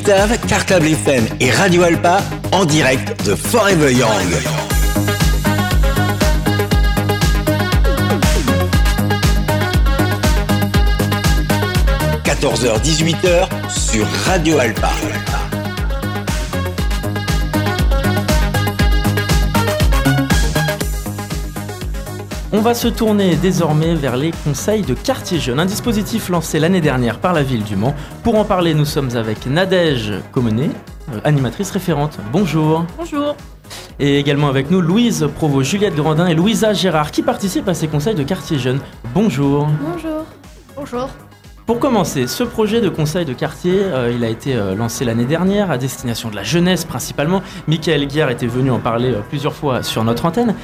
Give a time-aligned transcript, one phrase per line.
[0.00, 4.08] Octave, Cartable FM et Radio Alpa en direct de Forever Young.–
[12.24, 14.90] 14h-18h sur Radio Alpa.
[22.52, 26.80] On va se tourner désormais vers les conseils de quartier jeune, un dispositif lancé l'année
[26.80, 27.94] dernière par la ville du Mans.
[28.24, 30.68] Pour en parler, nous sommes avec Nadège Comené,
[31.12, 32.18] euh, animatrice référente.
[32.32, 32.86] Bonjour.
[32.98, 33.36] Bonjour.
[34.00, 37.86] Et également avec nous Louise Provo, Juliette Grandin et Louisa Gérard qui participent à ces
[37.86, 38.80] conseils de quartier jeune.
[39.14, 39.68] Bonjour.
[39.80, 40.24] Bonjour.
[40.74, 41.08] Bonjour.
[41.66, 45.24] Pour commencer, ce projet de conseil de quartier, euh, il a été euh, lancé l'année
[45.24, 47.42] dernière à destination de la jeunesse principalement.
[47.68, 50.56] Michael Guerre était venu en parler plusieurs fois sur notre antenne.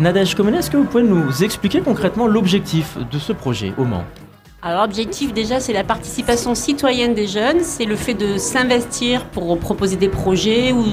[0.00, 4.04] Nadège Comené, est-ce que vous pouvez nous expliquer concrètement l'objectif de ce projet au Mans
[4.64, 9.58] alors l'objectif déjà c'est la participation citoyenne des jeunes, c'est le fait de s'investir pour
[9.58, 10.84] proposer des projets ou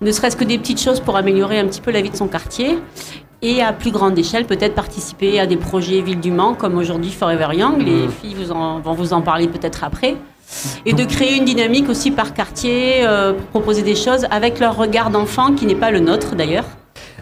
[0.00, 2.28] ne serait-ce que des petites choses pour améliorer un petit peu la vie de son
[2.28, 2.78] quartier
[3.42, 7.10] et à plus grande échelle peut-être participer à des projets Ville du Mans comme aujourd'hui
[7.10, 8.10] Forever Young, les mmh.
[8.10, 10.14] filles vous vont vous en parler peut-être après.
[10.86, 14.76] Et de créer une dynamique aussi par quartier, euh, pour proposer des choses avec leur
[14.76, 16.64] regard d'enfant qui n'est pas le nôtre d'ailleurs.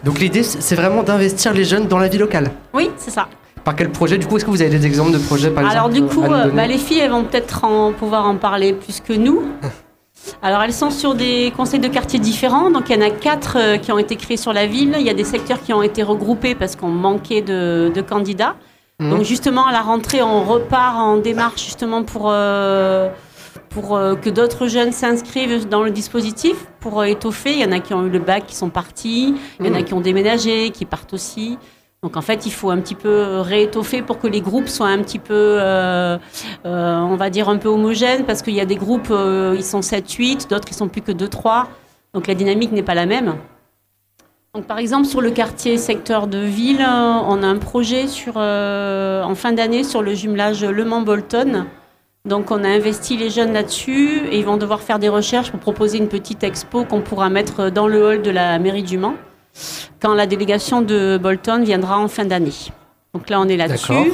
[0.03, 2.51] Donc l'idée, c'est vraiment d'investir les jeunes dans la vie locale.
[2.73, 3.27] Oui, c'est ça.
[3.63, 5.89] Par quel projet Du coup, est-ce que vous avez des exemples de projets par Alors
[5.89, 9.13] du coup, euh, bah, les filles, elles vont peut-être en, pouvoir en parler plus que
[9.13, 9.43] nous.
[10.41, 13.57] Alors elles sont sur des conseils de quartier différents, donc il y en a quatre
[13.57, 14.95] euh, qui ont été créés sur la ville.
[14.99, 18.55] Il y a des secteurs qui ont été regroupés parce qu'on manquait de, candidats.
[18.99, 19.09] Mhm.
[19.09, 23.09] Donc justement à la rentrée, on repart en démarche justement pour euh,
[23.79, 27.51] pour euh, que d'autres jeunes s'inscrivent dans le dispositif pour euh, étoffer.
[27.51, 29.35] Il y en a qui ont eu le bac, qui sont partis.
[29.59, 29.83] Il y en a mmh.
[29.83, 31.59] qui ont déménagé, qui partent aussi.
[32.01, 34.97] Donc en fait, il faut un petit peu réétoffer pour que les groupes soient un
[35.03, 36.17] petit peu, euh,
[36.63, 40.11] on va dire, un peu homogènes, parce qu'il y a des groupes, ils sont 7,
[40.11, 41.67] 8, d'autres, ils sont plus que 2, 3.
[42.13, 43.35] Donc la dynamique n'est pas la même.
[44.55, 49.35] Donc par exemple, sur le quartier secteur de ville, on a un projet sur, en
[49.35, 51.65] fin d'année sur le jumelage Le Mans-Bolton.
[52.27, 55.61] Donc on a investi les jeunes là-dessus et ils vont devoir faire des recherches pour
[55.61, 59.15] proposer une petite expo qu'on pourra mettre dans le hall de la mairie du Mans
[60.01, 62.53] quand la délégation de Bolton viendra en fin d'année.
[63.13, 64.11] Donc là on est là-dessus.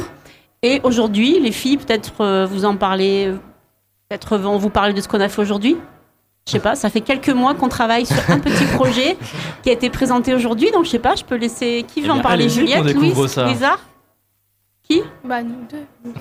[0.61, 3.33] Et aujourd'hui, les filles, peut-être euh, vous en parlez,
[4.07, 5.75] peut-être vont vous parler de ce qu'on a fait aujourd'hui.
[6.47, 9.17] Je sais pas, ça fait quelques mois qu'on travaille sur un petit projet
[9.63, 12.19] qui a été présenté aujourd'hui, donc je sais pas, je peux laisser qui veut en
[12.19, 13.77] parler Juliette, Louise, Lisa
[14.93, 16.11] Qui Bah nous deux.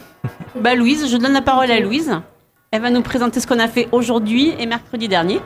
[0.61, 2.11] Bah Louise, je donne la parole à Louise.
[2.71, 5.41] Elle va nous présenter ce qu'on a fait aujourd'hui et mercredi dernier.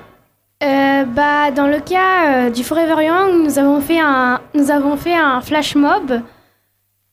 [0.63, 4.97] Euh, bah, dans le cas euh, du Forever Young, nous avons fait un, nous avons
[4.97, 6.21] fait un flash mob.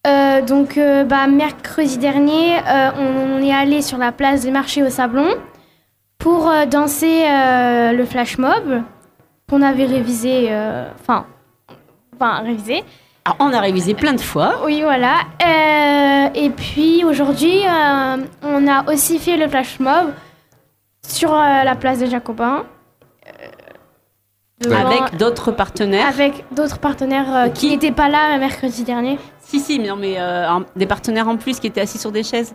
[0.06, 2.58] Euh, donc, bah, mercredi dernier,
[3.00, 5.30] on, est allé sur la place des marchés au Sablon
[6.20, 8.84] pour danser le flash mob
[9.50, 10.50] qu'on avait révisé,
[11.00, 11.26] enfin,
[12.16, 12.84] enfin révisé.
[13.26, 14.62] Alors, on a révisé plein de fois.
[14.66, 15.22] Oui, voilà.
[15.42, 20.14] Euh, et puis aujourd'hui, euh, on a aussi fait le flash mob
[21.08, 22.66] sur euh, la place de Jacobin.
[24.66, 29.18] avec d'autres partenaires Avec d'autres partenaires qui n'étaient pas là mercredi dernier.
[29.40, 30.18] Si, si, mais, mais
[30.76, 32.54] des partenaires en plus qui étaient assis sur des chaises.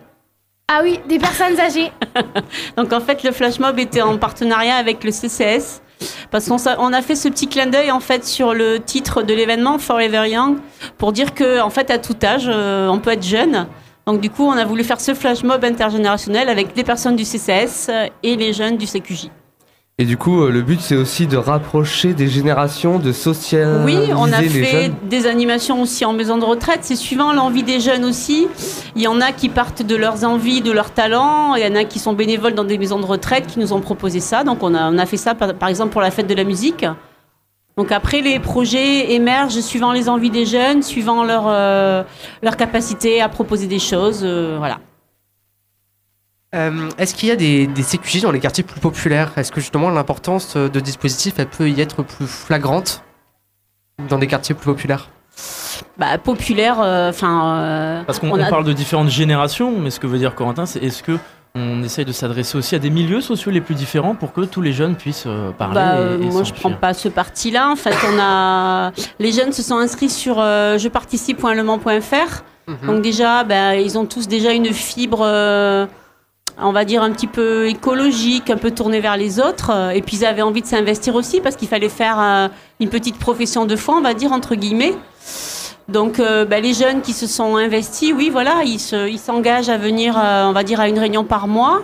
[0.70, 1.90] Ah oui, des personnes âgées.
[2.76, 5.80] Donc en fait, le flash mob était en partenariat avec le CCS.
[6.30, 9.78] Parce qu'on a fait ce petit clin d'œil en fait sur le titre de l'événement
[9.78, 10.58] Forever Young
[10.96, 13.66] pour dire que en fait à tout âge euh, on peut être jeune.
[14.06, 17.24] Donc du coup on a voulu faire ce flash mob intergénérationnel avec les personnes du
[17.24, 17.90] CCS
[18.22, 19.30] et les jeunes du CQJ.
[20.00, 24.12] Et du coup, euh, le but, c'est aussi de rapprocher des générations, de socialiser Oui,
[24.16, 26.80] on a fait des animations aussi en maison de retraite.
[26.82, 28.46] C'est suivant l'envie des jeunes aussi.
[28.94, 31.56] Il y en a qui partent de leurs envies, de leurs talents.
[31.56, 33.80] Il y en a qui sont bénévoles dans des maisons de retraite qui nous ont
[33.80, 34.44] proposé ça.
[34.44, 36.86] Donc on a, on a fait ça, par, exemple, pour la fête de la musique.
[37.76, 42.04] Donc après, les projets émergent suivant les envies des jeunes, suivant leur, euh,
[42.44, 44.20] leur capacité à proposer des choses.
[44.22, 44.78] Euh, voilà.
[46.54, 49.32] Euh, est-ce qu'il y a des, des, CQJ dans les quartiers plus populaires?
[49.36, 53.02] Est-ce que justement l'importance de dispositifs elle peut y être plus flagrante
[54.08, 55.10] dans des quartiers plus populaires?
[55.98, 57.56] Bah, populaire, euh, enfin.
[57.56, 61.02] Euh, Parce qu'on parle de différentes générations, mais ce que veut dire Corentin, c'est est-ce
[61.02, 61.18] que
[61.54, 64.60] on essaye de s'adresser aussi à des milieux sociaux les plus différents pour que tous
[64.60, 65.74] les jeunes puissent parler.
[65.74, 67.70] Bah, moi, je prends pas ce parti-là.
[67.70, 72.42] En fait, on a les jeunes se sont inscrits sur jeparticipe.lemans.fr.
[72.68, 72.86] Mhm.
[72.86, 75.26] Donc déjà, bah, ils ont tous déjà une fibre
[76.60, 79.70] on va dire, un petit peu écologique, un peu tourné vers les autres.
[79.72, 82.48] Euh, et puis ils avaient envie de s'investir aussi parce qu'il fallait faire euh,
[82.80, 84.94] une petite profession de foi, on va dire, entre guillemets.
[85.88, 88.78] Donc euh, bah, les jeunes qui se sont investis, oui, voilà, ils
[89.18, 91.82] s'engagent à venir, on va dire, à une réunion par mois.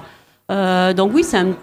[0.50, 1.55] Donc oui, c'est un,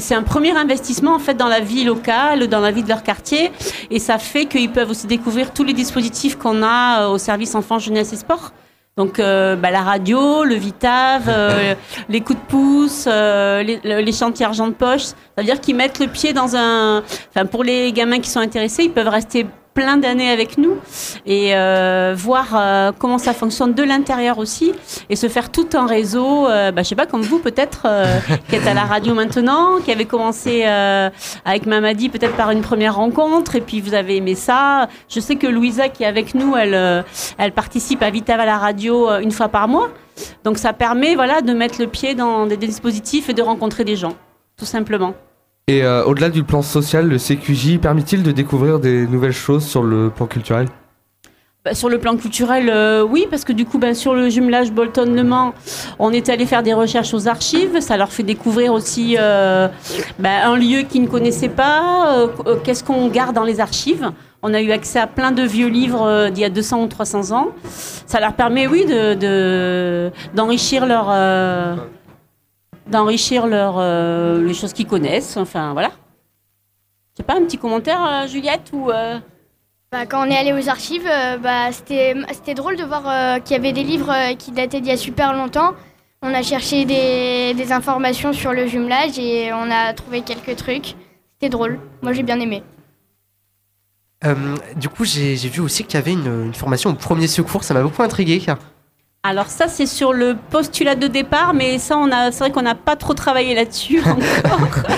[0.00, 3.04] c'est un premier investissement en fait dans la vie locale, dans la vie de leur
[3.04, 3.52] quartier,
[3.92, 7.78] et ça fait qu'ils peuvent aussi découvrir tous les dispositifs qu'on a au service enfants,
[7.78, 8.50] jeunesse et sport.
[8.98, 11.74] Donc euh, bah, la radio, le Vitave, euh,
[12.10, 15.02] les coups de pouce, euh, les, le- les chantiers argent de poche.
[15.04, 17.02] Ça veut dire qu'ils mettent le pied dans un.
[17.34, 19.46] Enfin, pour les gamins qui sont intéressés, ils peuvent rester
[19.78, 20.76] plein d'années avec nous
[21.24, 24.72] et euh, voir euh, comment ça fonctionne de l'intérieur aussi
[25.08, 26.48] et se faire tout un réseau.
[26.48, 29.78] Euh, bah, je sais pas comme vous peut-être euh, qui êtes à la radio maintenant,
[29.84, 34.34] qui avait commencé avec Mamadi peut-être par une première rencontre et puis vous avez aimé
[34.34, 34.88] ça.
[35.08, 37.04] Je sais que Louisa qui est avec nous, elle,
[37.38, 39.90] elle participe à Vitave à la radio une fois par mois.
[40.42, 43.94] Donc ça permet voilà de mettre le pied dans des dispositifs et de rencontrer des
[43.94, 44.14] gens,
[44.56, 45.14] tout simplement.
[45.68, 49.82] Et euh, au-delà du plan social, le CQJ permet-il de découvrir des nouvelles choses sur
[49.82, 50.66] le plan culturel?
[51.62, 54.72] Bah, sur le plan culturel, euh, oui, parce que du coup, ben, sur le jumelage
[54.72, 55.52] Bolton-Le Mans,
[55.98, 57.80] on est allé faire des recherches aux archives.
[57.80, 59.68] Ça leur fait découvrir aussi euh,
[60.18, 62.28] ben, un lieu qu'ils ne connaissaient pas.
[62.64, 64.10] Qu'est-ce qu'on garde dans les archives
[64.42, 67.32] On a eu accès à plein de vieux livres d'il y a 200 ou 300
[67.36, 67.48] ans.
[68.06, 71.08] Ça leur permet, oui, de, de- d'enrichir leur,
[72.88, 75.36] d'enrichir leur, euh, les choses qu'ils connaissent.
[75.36, 75.90] Enfin, voilà.
[77.14, 79.18] C'est pas un petit commentaire, euh, Juliette ou euh,
[79.90, 83.38] Bah, quand on est allé aux archives, euh, bah, c'était c'était drôle de voir euh,
[83.40, 85.72] qu'il y avait des livres euh, qui dataient d'il y a super longtemps.
[86.22, 90.94] On a cherché des, des informations sur le jumelage et on a trouvé quelques trucs.
[91.34, 91.78] C'était drôle.
[92.02, 92.62] Moi, j'ai bien aimé.
[94.24, 94.34] Euh,
[94.74, 97.62] du coup, j'ai j'ai vu aussi qu'il y avait une, une formation au premier secours,
[97.62, 98.42] ça m'a beaucoup intrigué.
[99.28, 102.62] Alors ça, c'est sur le postulat de départ, mais ça, on a, c'est vrai qu'on
[102.62, 104.84] n'a pas trop travaillé là-dessus encore.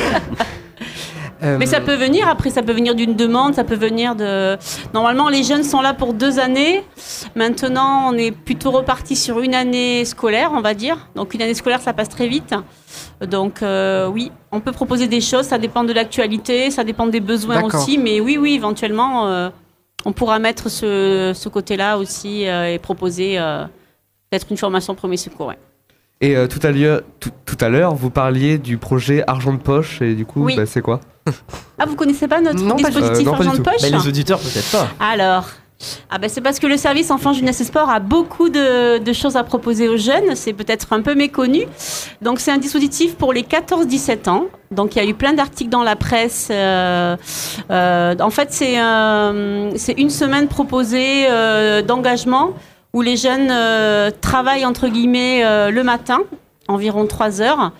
[1.43, 2.29] Euh, mais ça peut venir.
[2.29, 4.59] Après, ça peut venir d'une demande, ça peut venir de.
[4.93, 6.85] Normalement, les jeunes sont là pour deux années.
[7.35, 11.09] Maintenant, on est plutôt reparti sur une année scolaire, on va dire.
[11.15, 12.55] Donc une année scolaire, ça passe très vite.
[13.27, 15.47] Donc euh, oui, on peut proposer des choses.
[15.47, 17.97] Ça dépend de l'actualité, ça dépend des besoins aussi.
[17.97, 19.49] Mais oui, oui, éventuellement, euh,
[20.05, 23.39] on pourra mettre ce, ce côté-là aussi euh, et proposer
[24.31, 25.49] peut-être une formation premier secours.
[25.49, 25.59] ouais.
[26.23, 29.59] Et euh, tout à l'heure, tout, tout à l'heure, vous parliez du projet argent de
[29.59, 30.55] poche et du coup, Oui.
[30.57, 31.01] bah, c'est quoi?
[31.79, 33.83] Ah, vous connaissez pas notre Non, dispositif euh, non, argent de poche?
[33.83, 34.87] Bah, les auditeurs, peut-être pas.
[35.01, 35.47] Alors,
[36.11, 39.13] ah ben c'est parce que le service enfants, jeunesse et sport a beaucoup de, de
[39.15, 40.35] choses à proposer aux jeunes.
[40.37, 41.63] C'est peut-être un peu méconnu.
[42.21, 44.45] Donc, c'est un dispositif pour les 14-17 ans.
[44.71, 46.49] Donc, il y a eu plein d'articles dans la presse.
[46.51, 47.17] euh,
[47.71, 52.51] euh, en fait, c'est euh, c'est une semaine proposée euh, d'engagement
[52.93, 56.21] où les jeunes euh, travaillent entre guillemets euh, le matin
[56.69, 57.73] environ 3 heures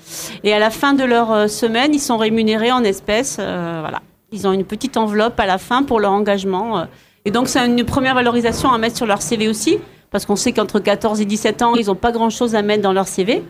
[0.45, 4.03] et à la fin de leur euh, semaine ils sont rémunérés en espèces voilà.
[4.33, 6.87] Ils ont une petite enveloppe à la fin pour leur engagement
[7.25, 9.79] et donc c'est une première valorisation à mettre sur leur CV aussi
[10.13, 12.83] parce qu'on sait qu'entre 14 et 17 ans ils n'ont pas grand chose à mettre
[12.83, 13.43] dans leur CV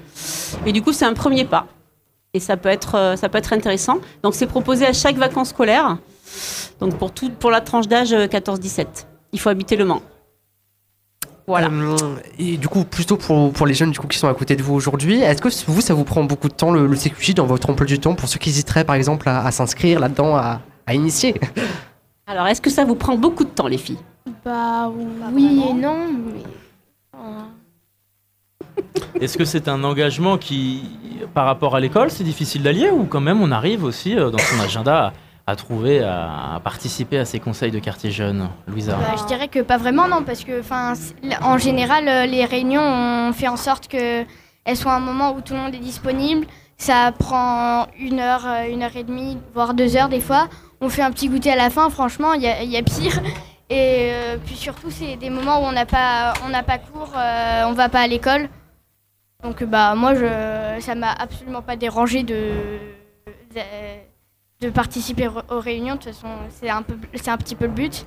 [0.64, 1.66] et du coup c'est un premier pas.
[2.32, 3.98] Et ça peut être ça peut être intéressant.
[4.22, 5.98] Donc c'est proposé à chaque vacances scolaires.
[6.80, 8.86] Donc pour tout pour la tranche d'âge euh, 14-17
[9.32, 10.02] il faut habiter le Mans
[11.50, 11.68] voilà.
[11.68, 11.96] Euh,
[12.38, 14.62] et du coup, plutôt pour, pour les jeunes du coup, qui sont à côté de
[14.62, 17.46] vous aujourd'hui, est-ce que vous, ça vous prend beaucoup de temps le, le CQJ dans
[17.46, 20.60] votre emploi du temps pour ceux qui hésiteraient par exemple à, à s'inscrire là-dedans, à,
[20.86, 21.34] à initier?
[22.26, 23.98] Alors est-ce que ça vous prend beaucoup de temps les filles?
[24.44, 24.90] Bah
[25.32, 25.96] oui et non.
[26.12, 26.42] Mais...
[29.20, 30.84] Est-ce que c'est un engagement qui,
[31.34, 34.38] par rapport à l'école, c'est difficile d'allier ou quand même on arrive aussi euh, dans
[34.38, 35.12] son agenda à,
[35.50, 39.60] à trouver, à, participer à ces conseils de quartier jeunes Louisa Bah, je dirais que
[39.60, 40.62] pas vraiment non parce que
[41.42, 44.24] en général euh, les réunions on fait en sorte que
[44.64, 46.46] elles soient un moment où tout le monde est disponible.
[46.76, 50.48] Ça prend une heure, euh, une heure et demie, voire deux heures des fois.
[50.80, 51.90] On fait un petit goûter à la fin.
[51.90, 53.20] Franchement, il y a, pire.
[53.68, 57.12] Et euh, puis surtout, c'est des moments où on n'a pas, on n'a pas cours,
[57.16, 58.48] euh, on va pas à l'école.
[59.42, 62.50] Donc bah moi, je, ça m'a absolument pas dérangé de,
[64.60, 65.94] de participer aux réunions.
[65.94, 68.06] De toute façon, c'est un peu, c'est un petit peu le but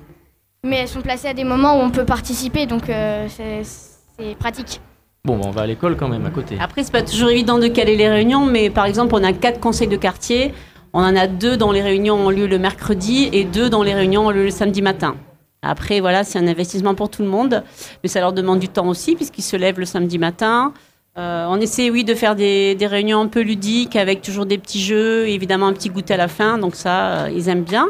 [0.64, 4.34] mais elles sont placées à des moments où on peut participer, donc euh, c'est c'est
[4.36, 4.80] pratique.
[5.24, 6.56] Bon, bah, on va à l'école quand même à côté.
[6.60, 9.60] Après, c'est pas toujours évident de caler les réunions, mais par exemple, on a quatre
[9.60, 10.52] conseils de quartier.
[10.92, 13.94] On en a deux dont les réunions ont lieu le mercredi et deux dont les
[13.94, 15.16] réunions ont lieu le samedi matin.
[15.62, 17.64] Après, voilà, c'est un investissement pour tout le monde,
[18.02, 20.72] mais ça leur demande du temps aussi, puisqu'ils se lèvent le samedi matin.
[21.16, 24.58] Euh, on essaie, oui, de faire des, des réunions un peu ludiques, avec toujours des
[24.58, 27.62] petits jeux, et évidemment un petit goûter à la fin, donc ça, euh, ils aiment
[27.62, 27.86] bien.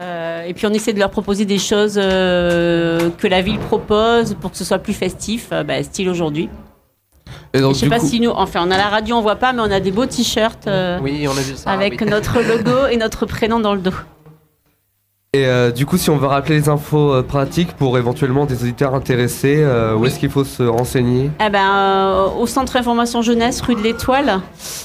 [0.00, 4.50] Euh, et puis on essaie de leur proposer des choses que la ville propose pour
[4.52, 6.48] que ce soit plus festif, bah, style aujourd'hui.
[7.54, 9.36] Et donc, Je sais pas coup- si nous, enfin, on a la radio, on voit
[9.36, 10.68] pas, mais on a des beaux t-shirts
[11.02, 11.26] Oui,
[11.66, 12.06] avec oui.
[12.08, 13.90] notre logo et notre prénom dans le dos.
[15.34, 18.64] Et euh, du coup, si on veut rappeler les infos euh, pratiques pour éventuellement des
[18.64, 21.30] auditeurs intéressés, euh, où est-ce qu'il faut se renseigner?
[21.42, 24.42] Eh ben, euh, au centre information jeunesse, rue de l'Étoile,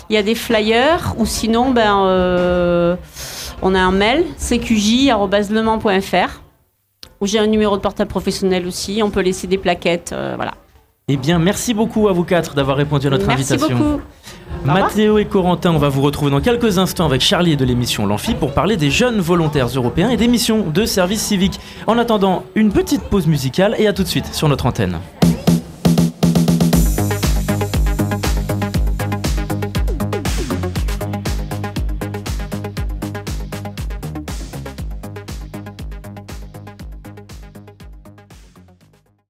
[0.09, 2.95] il y a des flyers ou sinon, ben, euh,
[3.61, 6.41] on a un mail cqj@lemans.fr
[7.19, 9.01] où j'ai un numéro de portable professionnel aussi.
[9.03, 10.53] On peut laisser des plaquettes, euh, voilà.
[11.09, 13.77] Eh bien, merci beaucoup à vous quatre d'avoir répondu à notre Merci invitation.
[13.77, 14.01] beaucoup.
[14.65, 18.33] Mathéo et Corentin, on va vous retrouver dans quelques instants avec Charlie de l'émission L'Amphi
[18.33, 21.59] pour parler des jeunes volontaires européens et des missions de service civique.
[21.87, 24.99] En attendant, une petite pause musicale et à tout de suite sur notre antenne.